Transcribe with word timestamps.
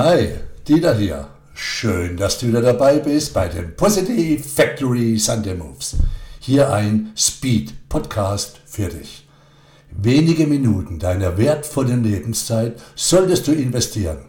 Hi, 0.00 0.28
Dieter 0.68 0.96
hier. 0.96 1.26
Schön, 1.54 2.16
dass 2.16 2.38
du 2.38 2.46
wieder 2.46 2.62
dabei 2.62 3.00
bist 3.00 3.34
bei 3.34 3.48
den 3.48 3.74
Positive 3.74 4.40
Factory 4.40 5.18
Sunday 5.18 5.56
Moves. 5.56 5.96
Hier 6.38 6.72
ein 6.72 7.10
Speed 7.16 7.88
Podcast 7.88 8.60
für 8.64 8.90
dich. 8.90 9.26
Wenige 9.90 10.46
Minuten 10.46 11.00
deiner 11.00 11.36
wertvollen 11.36 12.04
Lebenszeit 12.04 12.80
solltest 12.94 13.48
du 13.48 13.52
investieren. 13.52 14.26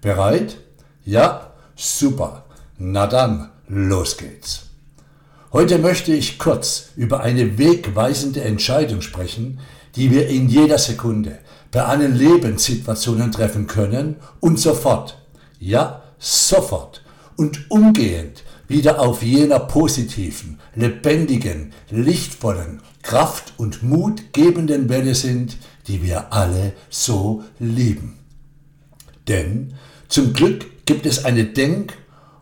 Bereit? 0.00 0.56
Ja? 1.04 1.52
Super. 1.76 2.46
Na 2.78 3.06
dann, 3.06 3.50
los 3.68 4.16
geht's. 4.16 4.69
Heute 5.52 5.78
möchte 5.78 6.14
ich 6.14 6.38
kurz 6.38 6.90
über 6.94 7.22
eine 7.22 7.58
wegweisende 7.58 8.42
Entscheidung 8.42 9.00
sprechen, 9.00 9.58
die 9.96 10.12
wir 10.12 10.28
in 10.28 10.48
jeder 10.48 10.78
Sekunde 10.78 11.40
bei 11.72 11.82
allen 11.82 12.14
Lebenssituationen 12.16 13.32
treffen 13.32 13.66
können 13.66 14.14
und 14.38 14.60
sofort, 14.60 15.20
ja, 15.58 16.04
sofort 16.20 17.02
und 17.36 17.68
umgehend 17.68 18.44
wieder 18.68 19.00
auf 19.00 19.24
jener 19.24 19.58
positiven, 19.58 20.60
lebendigen, 20.76 21.72
lichtvollen, 21.90 22.80
kraft- 23.02 23.54
und 23.56 23.82
mutgebenden 23.82 24.88
Welle 24.88 25.16
sind, 25.16 25.56
die 25.88 26.04
wir 26.04 26.32
alle 26.32 26.74
so 26.90 27.42
lieben. 27.58 28.20
Denn 29.26 29.74
zum 30.06 30.32
Glück 30.32 30.86
gibt 30.86 31.06
es 31.06 31.24
eine 31.24 31.46
Denk- 31.46 31.94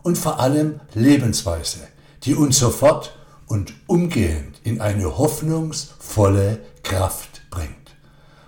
und 0.02 0.18
vor 0.18 0.40
allem 0.40 0.80
Lebensweise, 0.93 1.79
die 2.24 2.34
uns 2.34 2.58
sofort 2.58 3.16
und 3.46 3.72
umgehend 3.86 4.60
in 4.64 4.80
eine 4.80 5.18
hoffnungsvolle 5.18 6.60
Kraft 6.82 7.42
bringt. 7.50 7.74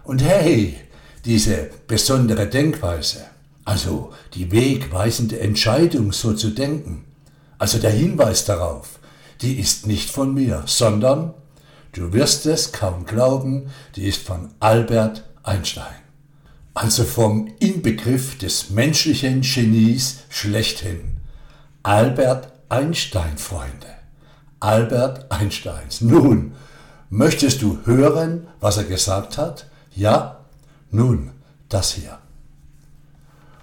Und 0.04 0.22
hey, 0.22 0.76
diese 1.24 1.70
besondere 1.86 2.46
Denkweise, 2.46 3.24
also 3.64 4.12
die 4.34 4.50
wegweisende 4.50 5.40
Entscheidung, 5.40 6.12
so 6.12 6.32
zu 6.32 6.50
denken, 6.50 7.04
also 7.58 7.78
der 7.78 7.90
Hinweis 7.90 8.44
darauf, 8.44 8.98
die 9.42 9.58
ist 9.58 9.86
nicht 9.86 10.10
von 10.10 10.34
mir, 10.34 10.62
sondern, 10.66 11.34
du 11.92 12.12
wirst 12.12 12.46
es 12.46 12.72
kaum 12.72 13.04
glauben, 13.04 13.70
die 13.96 14.06
ist 14.06 14.22
von 14.22 14.50
Albert 14.60 15.24
Einstein. 15.42 15.94
Also 16.74 17.04
vom 17.04 17.52
Inbegriff 17.58 18.38
des 18.38 18.70
menschlichen 18.70 19.42
Genies 19.42 20.20
schlechthin. 20.28 21.18
Albert 21.82 22.52
Einstein, 22.70 23.36
Freunde. 23.36 23.88
Albert 24.60 25.30
Einsteins. 25.32 26.00
Nun, 26.00 26.52
möchtest 27.08 27.62
du 27.62 27.80
hören, 27.84 28.46
was 28.60 28.76
er 28.76 28.84
gesagt 28.84 29.38
hat? 29.38 29.66
Ja? 29.92 30.44
Nun, 30.92 31.32
das 31.68 31.92
hier. 31.94 32.18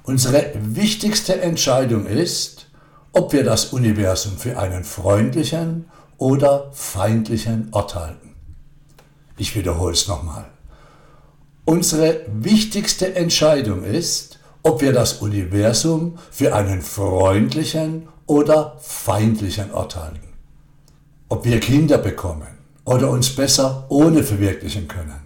Unsere 0.03 0.51
wichtigste 0.55 1.39
Entscheidung 1.39 2.05
ist, 2.05 2.67
ob 3.13 3.31
wir 3.31 3.45
das 3.45 3.67
Universum 3.67 4.37
für 4.37 4.59
einen 4.59 4.83
freundlichen 4.83 5.85
oder 6.17 6.69
feindlichen 6.73 7.69
Ort 7.71 7.95
halten. 7.95 8.35
Ich 9.37 9.55
wiederhole 9.55 9.93
es 9.93 10.09
nochmal. 10.09 10.45
Unsere 11.63 12.25
wichtigste 12.27 13.15
Entscheidung 13.15 13.83
ist, 13.85 14.39
ob 14.63 14.81
wir 14.81 14.91
das 14.91 15.13
Universum 15.21 16.17
für 16.29 16.53
einen 16.53 16.81
freundlichen 16.81 18.09
oder 18.27 18.77
feindlichen 18.79 19.73
Ort 19.73 19.95
halten. 19.95 20.19
Ob 21.29 21.45
wir 21.45 21.59
Kinder 21.59 21.97
bekommen 21.97 22.47
oder 22.85 23.09
uns 23.09 23.35
besser 23.35 23.85
ohne 23.89 24.23
verwirklichen 24.23 24.87
können. 24.87 25.21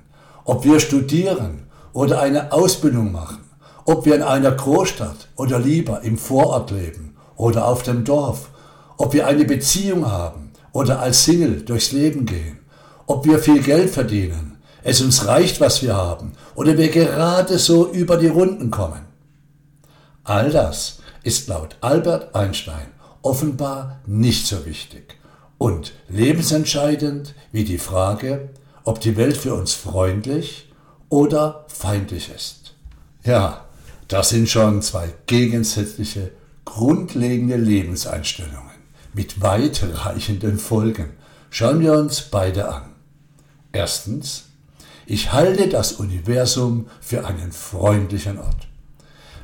Ob 0.46 0.64
wir 0.64 0.80
studieren 0.80 1.68
oder 1.94 2.22
eine 2.22 2.52
Ausbildung 2.54 3.12
machen. 3.12 3.44
Ob 3.86 4.06
wir 4.06 4.16
in 4.16 4.24
einer 4.24 4.52
Großstadt 4.52 5.30
oder 5.36 5.60
lieber 5.60 6.02
im 6.02 6.18
Vorort 6.18 6.72
leben 6.72 7.16
oder 7.36 7.68
auf 7.68 7.84
dem 7.84 8.04
Dorf. 8.04 8.50
Ob 8.98 9.14
wir 9.14 9.28
eine 9.28 9.46
Beziehung 9.46 10.10
haben 10.10 10.52
oder 10.72 11.00
als 11.00 11.26
Single 11.26 11.62
durchs 11.64 11.92
Leben 11.92 12.26
gehen. 12.26 12.60
Ob 13.08 13.26
wir 13.26 13.40
viel 13.40 13.62
Geld 13.62 13.90
verdienen, 13.90 14.58
es 14.84 15.02
uns 15.02 15.28
reicht, 15.28 15.60
was 15.60 15.82
wir 15.82 15.96
haben 15.96 16.34
oder 16.56 16.78
wir 16.78 16.90
gerade 16.90 17.58
so 17.58 17.92
über 17.92 18.18
die 18.18 18.28
Runden 18.28 18.72
kommen. 18.72 19.02
All 20.24 20.52
das 20.52 21.01
ist 21.24 21.48
laut 21.48 21.78
Albert 21.82 22.36
Einstein 22.36 22.88
offenbar 23.22 24.00
nicht 24.06 24.48
so 24.48 24.66
wichtig 24.66 25.18
und 25.58 25.94
lebensentscheidend 26.10 27.36
wie 27.52 27.64
die 27.64 27.78
Frage, 27.78 28.50
ob 28.84 29.00
die 29.00 29.16
Welt 29.16 29.38
für 29.38 29.54
uns 29.54 29.74
freundlich 29.74 30.72
oder 31.10 31.66
feindlich 31.68 32.32
ist. 32.36 32.74
Ja, 33.24 33.66
das 34.08 34.30
sind 34.30 34.50
schon 34.50 34.82
zwei 34.82 35.14
gegensätzliche, 35.28 36.32
grundlegende 36.66 37.58
Lebenseinstellungen 37.58 38.72
mit 39.14 39.42
weitreichenden 39.42 40.58
Folgen. 40.58 41.12
Schauen 41.50 41.82
wir 41.82 41.94
uns 41.94 42.22
beide 42.22 42.70
an. 42.70 42.96
Erstens, 43.72 44.46
ich 45.06 45.32
halte 45.32 45.68
das 45.70 45.94
Universum 45.94 46.88
für 47.02 47.26
einen 47.26 47.52
freundlichen 47.52 48.40
Ort. 48.40 48.71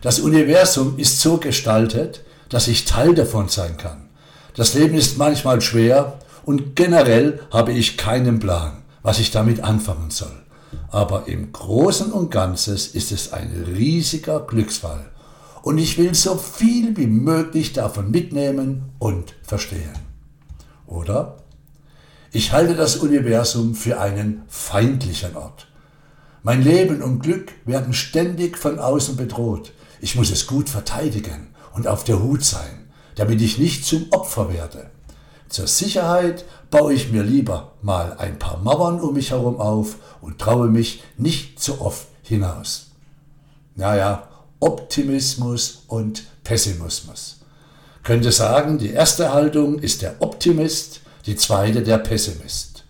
Das 0.02 0.20
Universum 0.20 0.98
ist 0.98 1.22
so 1.22 1.38
gestaltet, 1.38 2.24
dass 2.50 2.68
ich 2.68 2.86
Teil 2.86 3.16
davon 3.16 3.50
sein 3.50 3.78
kann. 3.78 4.10
Das 4.56 4.74
Leben 4.74 4.96
ist 4.96 5.18
manchmal 5.18 5.62
schwer 5.62 6.20
und 6.46 6.76
generell 6.76 7.42
habe 7.52 7.74
ich 7.74 7.98
keinen 7.98 8.40
Plan, 8.40 8.84
was 9.04 9.20
ich 9.20 9.32
damit 9.32 9.64
anfangen 9.64 10.12
soll. 10.12 10.44
Aber 10.90 11.28
im 11.28 11.52
Großen 11.52 12.12
und 12.12 12.32
Ganzen 12.32 12.76
ist 12.76 13.12
es 13.12 13.34
ein 13.34 13.66
riesiger 13.76 14.42
Glücksfall. 14.42 15.12
Und 15.62 15.78
ich 15.78 15.98
will 15.98 16.14
so 16.14 16.38
viel 16.38 16.96
wie 16.96 17.08
möglich 17.08 17.74
davon 17.74 18.12
mitnehmen 18.12 18.90
und 19.00 19.36
verstehen. 19.44 19.98
Oder? 20.86 21.38
Ich 22.32 22.52
halte 22.52 22.76
das 22.76 22.98
Universum 22.98 23.76
für 23.76 24.00
einen 24.00 24.44
feindlichen 24.48 25.36
Ort. 25.36 25.68
Mein 26.44 26.64
Leben 26.64 27.02
und 27.02 27.20
Glück 27.20 27.52
werden 27.66 27.94
ständig 27.94 28.58
von 28.58 28.80
außen 28.80 29.18
bedroht. 29.18 29.74
Ich 30.00 30.16
muss 30.16 30.32
es 30.32 30.48
gut 30.48 30.70
verteidigen 30.70 31.48
und 31.74 31.88
auf 31.88 32.04
der 32.04 32.22
Hut 32.22 32.44
sein, 32.44 32.90
damit 33.16 33.42
ich 33.42 33.58
nicht 33.58 33.86
zum 33.86 34.08
Opfer 34.12 34.54
werde. 34.54 34.90
Zur 35.50 35.68
Sicherheit 35.68 36.46
baue 36.70 36.94
ich 36.94 37.12
mir 37.12 37.24
lieber 37.24 37.74
mal 37.82 38.16
ein 38.18 38.38
paar 38.38 38.58
Mauern 38.58 39.00
um 39.00 39.14
mich 39.14 39.32
herum 39.32 39.60
auf 39.60 39.96
und 40.22 40.40
traue 40.40 40.68
mich 40.68 41.04
nicht 41.18 41.60
zu 41.60 41.82
oft 41.82 42.08
hinaus. 42.22 42.88
Naja, 43.76 44.28
Optimismus 44.60 45.84
und 45.88 46.24
Pessimismus. 46.44 47.38
Könnte 48.04 48.32
sagen, 48.32 48.78
die 48.78 48.92
erste 48.92 49.34
Haltung 49.34 49.80
ist 49.80 50.02
der 50.02 50.22
Optimist, 50.22 51.02
die 51.26 51.36
zweite 51.36 51.84
der 51.84 51.98
Pessimist. 51.98 52.86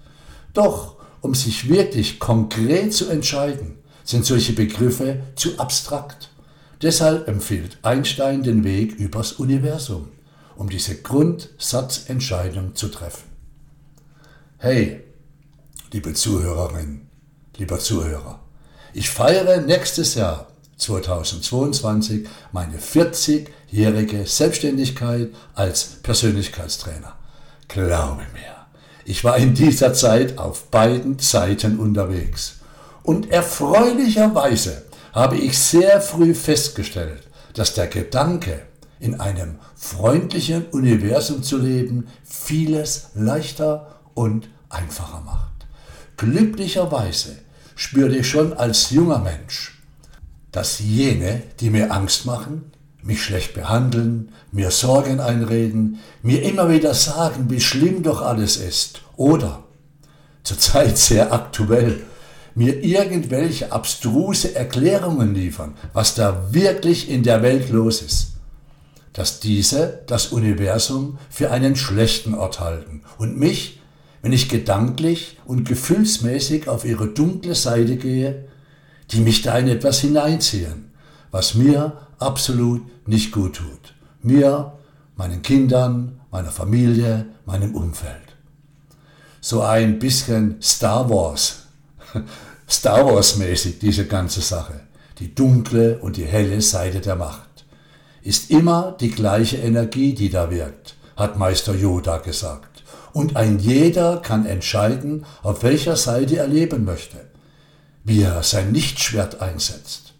Doch, 0.53 0.95
um 1.21 1.33
sich 1.35 1.69
wirklich 1.69 2.19
konkret 2.19 2.93
zu 2.93 3.09
entscheiden, 3.09 3.79
sind 4.03 4.25
solche 4.25 4.53
Begriffe 4.53 5.21
zu 5.35 5.59
abstrakt. 5.59 6.29
Deshalb 6.81 7.27
empfiehlt 7.27 7.79
Einstein 7.81 8.43
den 8.43 8.63
Weg 8.63 8.95
übers 8.95 9.33
Universum, 9.33 10.09
um 10.55 10.69
diese 10.69 10.95
Grundsatzentscheidung 11.01 12.75
zu 12.75 12.89
treffen. 12.89 13.23
Hey, 14.59 15.03
liebe 15.91 16.13
Zuhörerin, 16.13 17.07
lieber 17.57 17.79
Zuhörer, 17.79 18.39
ich 18.93 19.09
feiere 19.09 19.61
nächstes 19.61 20.15
Jahr 20.15 20.47
2022 20.77 22.27
meine 22.51 22.77
40-jährige 22.77 24.25
Selbstständigkeit 24.25 25.29
als 25.55 25.83
Persönlichkeitstrainer. 26.03 27.15
Glaube 27.67 28.23
mir, 28.33 28.55
ich 29.05 29.23
war 29.23 29.37
in 29.37 29.55
dieser 29.55 29.93
Zeit 29.93 30.37
auf 30.37 30.65
beiden 30.69 31.17
Seiten 31.17 31.79
unterwegs. 31.79 32.59
Und 33.03 33.31
erfreulicherweise 33.31 34.86
habe 35.13 35.37
ich 35.37 35.57
sehr 35.57 36.01
früh 36.01 36.33
festgestellt, 36.33 37.23
dass 37.53 37.73
der 37.73 37.87
Gedanke, 37.87 38.61
in 38.99 39.19
einem 39.19 39.59
freundlichen 39.75 40.65
Universum 40.71 41.43
zu 41.43 41.57
leben, 41.59 42.07
vieles 42.23 43.09
leichter 43.13 43.99
und 44.15 44.49
einfacher 44.69 45.21
macht. 45.21 45.67
Glücklicherweise 46.17 47.37
spürte 47.75 48.17
ich 48.17 48.27
schon 48.27 48.53
als 48.53 48.89
junger 48.89 49.19
Mensch, 49.19 49.83
dass 50.51 50.79
jene, 50.79 51.43
die 51.59 51.69
mir 51.69 51.91
Angst 51.91 52.25
machen, 52.25 52.71
mich 53.03 53.23
schlecht 53.23 53.53
behandeln, 53.53 54.33
mir 54.51 54.71
Sorgen 54.71 55.19
einreden, 55.19 55.99
mir 56.23 56.41
immer 56.43 56.69
wieder 56.69 56.93
sagen, 56.93 57.49
wie 57.49 57.61
schlimm 57.61 58.03
doch 58.03 58.21
alles 58.21 58.57
ist 58.57 59.01
oder 59.15 59.63
zurzeit 60.43 60.97
sehr 60.97 61.31
aktuell 61.31 62.01
mir 62.57 62.83
irgendwelche 62.83 63.71
abstruse 63.71 64.55
Erklärungen 64.55 65.35
liefern, 65.35 65.75
was 65.93 66.15
da 66.15 66.51
wirklich 66.51 67.07
in 67.07 67.21
der 67.21 67.43
Welt 67.43 67.69
los 67.69 68.01
ist, 68.01 68.29
dass 69.13 69.39
diese 69.39 70.01
das 70.07 70.27
Universum 70.27 71.19
für 71.29 71.51
einen 71.51 71.75
schlechten 71.75 72.33
Ort 72.33 72.59
halten 72.59 73.03
und 73.19 73.37
mich, 73.37 73.79
wenn 74.23 74.33
ich 74.33 74.49
gedanklich 74.49 75.37
und 75.45 75.67
gefühlsmäßig 75.67 76.67
auf 76.67 76.83
ihre 76.83 77.07
dunkle 77.07 77.53
Seite 77.53 77.95
gehe, 77.95 78.45
die 79.11 79.19
mich 79.19 79.43
da 79.43 79.55
in 79.59 79.67
etwas 79.67 79.99
hineinziehen, 79.99 80.91
was 81.29 81.53
mir 81.53 82.07
absolut 82.17 82.81
nicht 83.07 83.31
gut 83.31 83.57
tut. 83.57 83.93
Mir, 84.23 84.73
meinen 85.15 85.43
Kindern, 85.43 86.21
meiner 86.31 86.51
Familie, 86.51 87.27
meinem 87.45 87.75
Umfeld. 87.75 88.35
So 89.41 89.61
ein 89.61 89.99
bisschen 89.99 90.59
Star 90.59 91.07
Wars, 91.07 91.67
Star 92.69 93.05
Wars 93.05 93.37
mäßig 93.37 93.79
diese 93.79 94.07
ganze 94.07 94.41
Sache. 94.41 94.81
Die 95.19 95.33
dunkle 95.33 95.99
und 95.99 96.17
die 96.17 96.25
helle 96.25 96.61
Seite 96.61 96.99
der 96.99 97.15
Macht. 97.15 97.65
Ist 98.21 98.51
immer 98.51 98.95
die 98.99 99.09
gleiche 99.09 99.57
Energie, 99.57 100.13
die 100.13 100.29
da 100.29 100.51
wirkt, 100.51 100.95
hat 101.15 101.37
Meister 101.37 101.73
Yoda 101.73 102.17
gesagt. 102.17 102.83
Und 103.13 103.37
ein 103.37 103.57
jeder 103.57 104.17
kann 104.17 104.45
entscheiden, 104.45 105.25
auf 105.43 105.63
welcher 105.63 105.95
Seite 105.95 106.37
er 106.37 106.47
leben 106.47 106.83
möchte, 106.83 107.17
wie 108.03 108.21
er 108.21 108.43
sein 108.43 108.73
Lichtschwert 108.73 109.41
einsetzt. 109.41 110.13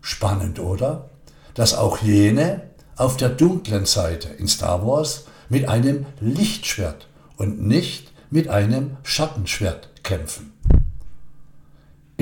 Spannend, 0.00 0.58
oder? 0.58 1.08
Dass 1.54 1.72
auch 1.72 2.02
jene 2.02 2.62
auf 2.96 3.16
der 3.16 3.28
dunklen 3.28 3.86
Seite 3.86 4.28
in 4.28 4.48
Star 4.48 4.84
Wars 4.84 5.26
mit 5.48 5.68
einem 5.68 6.06
Lichtschwert 6.20 7.06
und 7.36 7.62
nicht 7.64 8.10
mit 8.30 8.48
einem 8.48 8.96
Schattenschwert 9.04 9.88
kämpfen. 10.02 10.52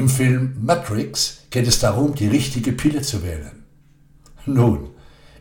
Im 0.01 0.09
Film 0.09 0.57
Matrix 0.63 1.41
geht 1.51 1.69
es 1.69 1.79
darum, 1.79 2.15
die 2.15 2.27
richtige 2.27 2.73
Pille 2.73 3.03
zu 3.03 3.23
wählen. 3.23 3.67
Nun, 4.47 4.89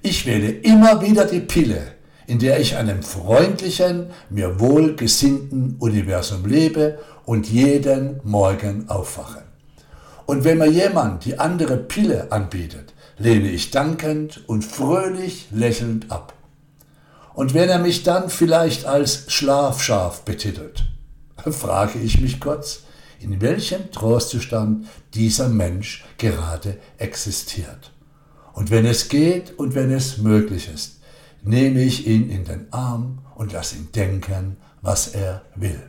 ich 0.02 0.26
wähle 0.26 0.50
immer 0.50 1.02
wieder 1.02 1.24
die 1.24 1.40
Pille, 1.40 1.94
in 2.28 2.40
der 2.40 2.60
ich 2.60 2.76
einem 2.76 3.02
freundlichen, 3.02 4.08
mir 4.30 4.60
wohlgesinnten 4.60 5.78
Universum 5.80 6.46
lebe 6.46 7.00
und 7.24 7.48
jeden 7.48 8.20
Morgen 8.26 8.90
aufwache. 8.90 9.44
Und 10.26 10.44
wenn 10.44 10.58
mir 10.58 10.68
jemand 10.68 11.24
die 11.24 11.40
andere 11.40 11.78
Pille 11.78 12.30
anbietet, 12.30 12.94
lehne 13.18 13.50
ich 13.50 13.72
dankend 13.72 14.44
und 14.46 14.66
fröhlich 14.66 15.48
lächelnd 15.52 16.12
ab. 16.12 16.34
Und 17.34 17.54
wenn 17.54 17.70
er 17.70 17.80
mich 17.80 18.04
dann 18.04 18.30
vielleicht 18.30 18.86
als 18.86 19.32
Schlafschaf 19.32 20.24
betitelt, 20.24 20.84
frage 21.50 22.00
ich 22.00 22.20
mich 22.20 22.42
kurz, 22.42 22.82
in 23.20 23.42
welchem 23.42 23.92
Trostzustand 23.92 24.88
dieser 25.14 25.50
Mensch 25.50 26.06
gerade 26.18 26.78
existiert. 26.98 27.92
Und 28.54 28.72
wenn 28.72 28.86
es 28.86 29.10
geht 29.10 29.58
und 29.58 29.76
wenn 29.76 29.92
es 29.92 30.18
möglich 30.18 30.70
ist, 30.74 31.00
nehme 31.44 31.82
ich 31.82 32.08
ihn 32.08 32.30
in 32.30 32.46
den 32.46 32.72
Arm 32.72 33.20
und 33.36 33.54
lasse 33.54 33.78
ihn 33.78 33.90
denken, 33.94 34.58
was 34.82 35.10
er 35.10 35.44
will. 35.56 35.82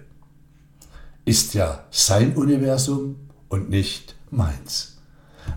Ist 1.25 1.55
ja 1.55 1.85
sein 1.91 2.35
Universum 2.37 3.17
und 3.49 3.71
nicht 3.71 4.15
meins. 4.31 4.99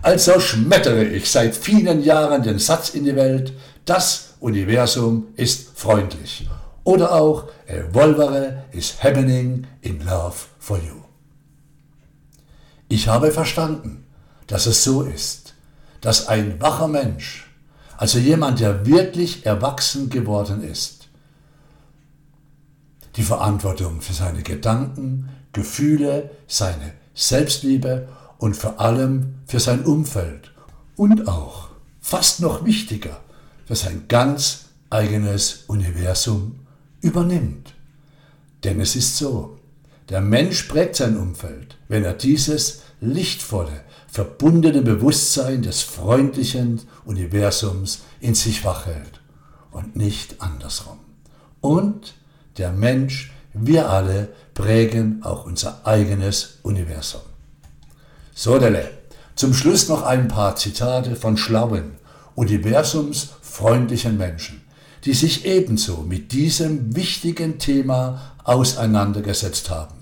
Also 0.02 0.40
schmettere 0.40 1.04
ich 1.04 1.30
seit 1.30 1.54
vielen 1.54 2.02
Jahren 2.02 2.42
den 2.42 2.58
Satz 2.58 2.90
in 2.90 3.04
die 3.04 3.16
Welt, 3.16 3.52
das 3.84 4.34
Universum 4.40 5.28
ist 5.36 5.78
freundlich. 5.78 6.48
Oder 6.84 7.12
auch, 7.12 7.48
Evolvere 7.66 8.64
is 8.72 9.02
happening 9.02 9.66
in 9.82 10.04
love 10.04 10.34
for 10.58 10.78
you. 10.78 11.04
Ich 12.94 13.08
habe 13.08 13.32
verstanden, 13.32 14.06
dass 14.46 14.66
es 14.66 14.84
so 14.84 15.02
ist, 15.02 15.54
dass 16.00 16.28
ein 16.28 16.60
wacher 16.60 16.86
Mensch, 16.86 17.50
also 17.96 18.20
jemand, 18.20 18.60
der 18.60 18.86
wirklich 18.86 19.44
erwachsen 19.44 20.10
geworden 20.10 20.62
ist, 20.62 21.08
die 23.16 23.24
Verantwortung 23.24 24.00
für 24.00 24.12
seine 24.12 24.44
Gedanken, 24.44 25.28
Gefühle, 25.52 26.30
seine 26.46 26.92
Selbstliebe 27.14 28.06
und 28.38 28.56
vor 28.56 28.78
allem 28.78 29.40
für 29.44 29.58
sein 29.58 29.84
Umfeld 29.84 30.52
und 30.94 31.26
auch, 31.26 31.70
fast 32.00 32.38
noch 32.38 32.64
wichtiger, 32.64 33.20
für 33.66 33.74
sein 33.74 34.04
ganz 34.06 34.66
eigenes 34.90 35.64
Universum 35.66 36.60
übernimmt. 37.00 37.74
Denn 38.62 38.80
es 38.80 38.94
ist 38.94 39.18
so, 39.18 39.58
der 40.10 40.20
Mensch 40.20 40.62
prägt 40.64 40.94
sein 40.94 41.16
Umfeld, 41.16 41.76
wenn 41.88 42.04
er 42.04 42.14
dieses 42.14 42.83
lichtvolle, 43.00 43.80
verbundene 44.08 44.82
Bewusstsein 44.82 45.62
des 45.62 45.82
freundlichen 45.82 46.82
Universums 47.04 48.02
in 48.20 48.34
sich 48.34 48.64
wachhält 48.64 49.20
und 49.70 49.96
nicht 49.96 50.40
andersrum. 50.40 50.98
Und 51.60 52.14
der 52.58 52.72
Mensch, 52.72 53.32
wir 53.52 53.90
alle 53.90 54.28
prägen 54.54 55.22
auch 55.24 55.46
unser 55.46 55.86
eigenes 55.86 56.58
Universum. 56.62 57.22
So, 58.34 58.58
Dele. 58.58 58.90
Zum 59.36 59.52
Schluss 59.52 59.88
noch 59.88 60.02
ein 60.02 60.28
paar 60.28 60.54
Zitate 60.54 61.16
von 61.16 61.36
schlauen, 61.36 61.96
universumsfreundlichen 62.36 64.16
Menschen, 64.16 64.62
die 65.04 65.14
sich 65.14 65.44
ebenso 65.44 65.98
mit 66.02 66.32
diesem 66.32 66.94
wichtigen 66.94 67.58
Thema 67.58 68.32
auseinandergesetzt 68.44 69.70
haben. 69.70 69.94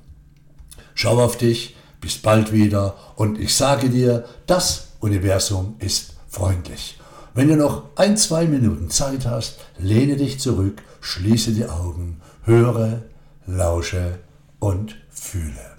Schau 0.95 1.23
auf 1.23 1.39
dich, 1.39 1.77
bis 2.03 2.19
bald 2.19 2.53
wieder 2.53 2.97
und 3.17 3.41
ich 3.41 3.55
sage 3.55 3.89
dir, 3.89 4.27
das 4.47 4.89
Universum 5.01 5.77
ist 5.79 6.17
freundlich. 6.29 6.99
Wenn 7.33 7.49
du 7.49 7.57
noch 7.57 7.85
ein, 7.97 8.19
zwei 8.19 8.45
Minuten 8.45 8.91
Zeit 8.91 9.25
hast, 9.25 9.61
lehne 9.79 10.17
dich 10.17 10.39
zurück, 10.39 10.83
schließe 11.01 11.53
die 11.53 11.65
Augen, 11.65 12.21
höre, 12.45 13.03
lausche 13.47 14.19
und 14.59 14.97
fühle. 15.11 15.77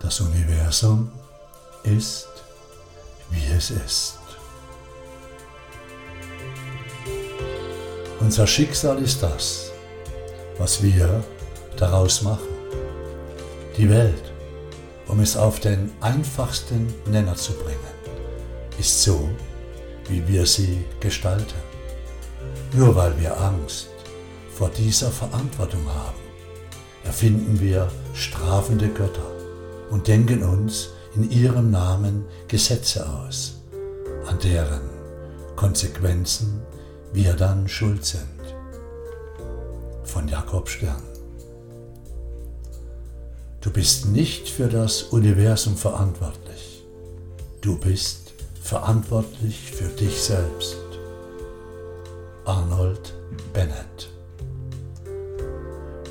Das 0.00 0.20
Universum 0.20 1.10
ist, 1.82 2.28
wie 3.30 3.52
es 3.54 3.70
ist. 3.70 4.18
Unser 8.20 8.46
Schicksal 8.46 8.98
ist 9.02 9.22
das, 9.22 9.72
was 10.58 10.82
wir 10.82 11.24
daraus 11.76 12.22
machen. 12.22 12.55
Die 13.76 13.90
Welt, 13.90 14.32
um 15.06 15.20
es 15.20 15.36
auf 15.36 15.60
den 15.60 15.92
einfachsten 16.00 16.94
Nenner 17.10 17.34
zu 17.34 17.52
bringen, 17.52 17.76
ist 18.78 19.02
so, 19.02 19.28
wie 20.08 20.26
wir 20.26 20.46
sie 20.46 20.82
gestalten. 20.98 21.60
Nur 22.72 22.96
weil 22.96 23.20
wir 23.20 23.38
Angst 23.38 23.88
vor 24.54 24.70
dieser 24.70 25.10
Verantwortung 25.10 25.86
haben, 25.86 26.16
erfinden 27.04 27.60
wir 27.60 27.88
strafende 28.14 28.88
Götter 28.88 29.30
und 29.90 30.08
denken 30.08 30.42
uns 30.42 30.88
in 31.14 31.30
ihrem 31.30 31.70
Namen 31.70 32.24
Gesetze 32.48 33.06
aus, 33.06 33.60
an 34.26 34.38
deren 34.38 34.88
Konsequenzen 35.54 36.62
wir 37.12 37.34
dann 37.34 37.68
schuld 37.68 38.06
sind. 38.06 38.56
Von 40.04 40.28
Jakob 40.28 40.70
Stern. 40.70 41.15
Du 43.66 43.72
bist 43.72 44.06
nicht 44.06 44.48
für 44.48 44.68
das 44.68 45.02
Universum 45.02 45.76
verantwortlich. 45.76 46.84
Du 47.60 47.76
bist 47.76 48.32
verantwortlich 48.62 49.72
für 49.72 49.88
dich 49.88 50.22
selbst. 50.22 50.76
Arnold 52.44 53.12
Bennett. 53.52 54.08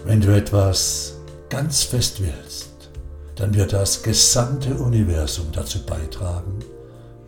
Wenn 0.04 0.20
du 0.20 0.36
etwas 0.36 1.14
ganz 1.48 1.84
fest 1.84 2.22
willst, 2.22 2.90
dann 3.38 3.56
wird 3.56 3.72
das 3.72 4.04
gesamte 4.04 4.76
Universum 4.76 5.46
dazu 5.54 5.82
beitragen, 5.86 6.60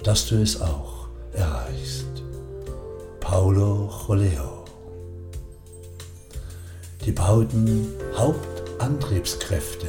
dass 0.04 0.28
du 0.28 0.42
es 0.42 0.60
auch 0.60 1.08
erreichst. 1.32 2.22
Paulo 3.22 3.88
Choleo 3.88 4.66
Die 7.06 7.14
beiden 7.14 7.88
Hauptantriebskräfte 8.18 9.88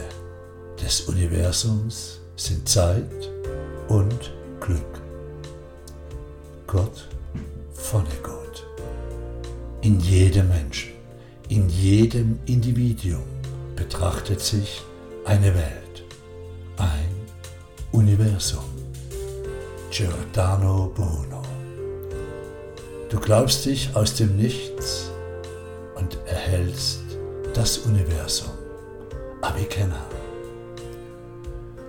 des 0.83 1.03
Universums 1.03 2.21
sind 2.37 2.69
Zeit 2.69 3.31
und 3.89 4.33
Glück. 4.61 5.01
Gott 6.67 7.09
Vonnegut. 7.75 8.67
In 9.83 10.01
jedem 10.01 10.49
Menschen, 10.49 10.93
in 11.49 11.69
jedem 11.69 12.39
Individuum 12.47 13.23
betrachtet 13.77 14.41
sich 14.41 14.83
eine 15.25 15.55
Welt 15.55 16.05
ein 16.77 17.09
Universum. 17.93 18.65
Giordano 19.91 20.93
Bruno. 20.95 21.43
Du 23.09 23.19
glaubst 23.19 23.65
dich 23.65 23.95
aus 23.95 24.15
dem 24.15 24.37
Nichts 24.37 25.11
und 25.95 26.19
erhältst 26.27 27.01
das 27.55 27.79
Universum. 27.79 28.53
Avicenna. 29.41 30.18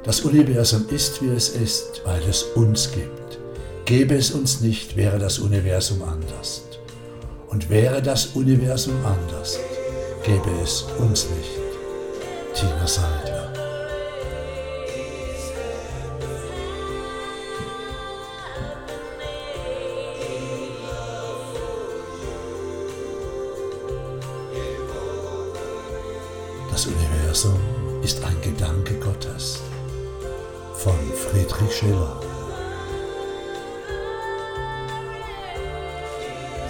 Das 0.03 0.21
Universum 0.21 0.87
ist, 0.89 1.21
wie 1.21 1.27
es 1.27 1.49
ist, 1.49 2.01
weil 2.05 2.21
es 2.23 2.43
uns 2.55 2.89
gibt. 2.91 3.37
Gäbe 3.83 4.15
es 4.15 4.31
uns 4.31 4.61
nicht, 4.61 4.95
wäre 4.95 5.19
das 5.19 5.39
Universum 5.39 6.01
anders. 6.03 6.63
Und 7.49 7.69
wäre 7.69 8.01
das 8.01 8.27
Universum 8.27 8.95
anders, 9.05 9.59
gäbe 10.23 10.49
es 10.63 10.85
uns 10.99 11.27
nicht. 11.29 11.49
Tina 12.53 12.87
Seidler. 12.87 13.53
Das 26.71 26.85
Universum 26.85 27.59
ist 28.01 28.23
ein 28.23 28.41
Gedanke 28.41 28.93
Gottes 28.95 29.59
von 30.79 30.95
Friedrich 31.13 31.75
Schiller. 31.75 32.15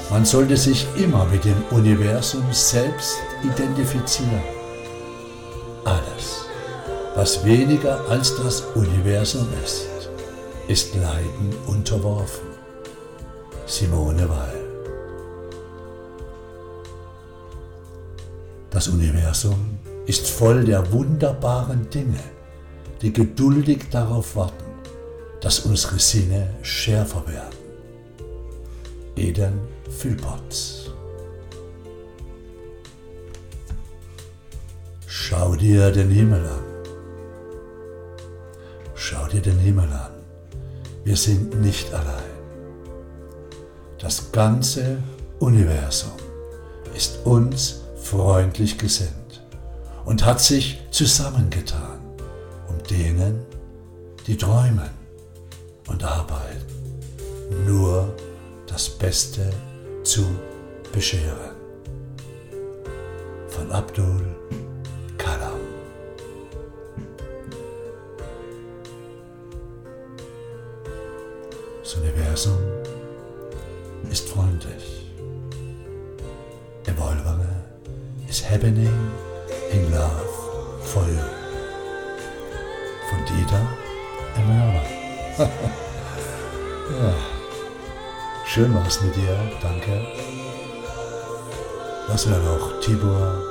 Man 0.09 0.25
sollte 0.25 0.57
sich 0.57 0.87
immer 0.97 1.25
mit 1.25 1.45
dem 1.45 1.63
Universum 1.69 2.43
selbst 2.51 3.17
identifizieren. 3.43 4.41
Alles, 5.85 6.45
was 7.13 7.45
weniger 7.45 8.03
als 8.09 8.35
das 8.35 8.61
Universum 8.73 9.47
ist, 9.63 9.87
ist 10.67 10.95
Leiden 10.95 11.53
unterworfen. 11.67 12.47
Simone 13.67 14.27
Weil. 14.27 14.59
Das 18.71 18.87
Universum 18.87 19.77
ist 20.07 20.27
voll 20.27 20.63
der 20.63 20.91
wunderbaren 20.91 21.87
Dinge, 21.91 22.23
die 23.01 23.13
geduldig 23.13 23.89
darauf 23.91 24.35
warten, 24.35 24.65
dass 25.41 25.59
unsere 25.59 25.99
Sinne 25.99 26.53
schärfer 26.61 27.23
werden. 27.27 27.57
Eden 29.15 29.59
Philpotts. 29.89 30.91
Schau 35.07 35.55
dir 35.55 35.91
den 35.91 36.09
Himmel 36.09 36.45
an. 36.45 36.63
Schau 38.95 39.27
dir 39.27 39.41
den 39.41 39.59
Himmel 39.59 39.91
an. 39.91 40.11
Wir 41.03 41.15
sind 41.15 41.59
nicht 41.61 41.93
allein. 41.93 42.39
Das 43.99 44.31
ganze 44.31 44.97
Universum 45.39 46.11
ist 46.95 47.25
uns 47.25 47.81
freundlich 48.01 48.77
gesinnt 48.77 49.43
und 50.05 50.25
hat 50.25 50.39
sich 50.39 50.79
zusammengetan, 50.91 51.88
denen, 52.89 53.45
die 54.25 54.37
träumen 54.37 54.89
und 55.87 56.03
arbeiten, 56.03 56.65
nur 57.65 58.13
das 58.67 58.89
Beste 58.89 59.49
zu 60.03 60.25
bescheren. 60.91 61.55
Von 63.47 63.71
Abdul 63.71 64.25
Kalam. 65.17 65.59
Das 71.81 71.93
Universum 71.95 72.57
ist 74.11 74.29
freundlich. 74.29 75.11
Evolvere 76.85 77.47
is 78.27 78.43
happening 78.47 79.11
Schön 88.45 88.75
war's 88.75 89.01
mit 89.01 89.15
dir, 89.15 89.37
danke. 89.61 90.05
Was 92.07 92.29
wäre 92.29 92.41
noch? 92.41 92.79
Tibor 92.81 93.41